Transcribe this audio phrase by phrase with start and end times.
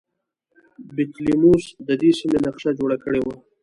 [0.95, 3.35] بطلیموس د دې سیمې نقشه جوړه کړې وه